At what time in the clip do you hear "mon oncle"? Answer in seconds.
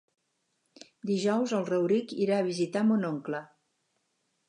2.91-3.47